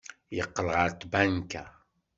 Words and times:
Yeqqel 0.37 0.67
ɣer 0.75 0.89
tbanka. 0.99 1.63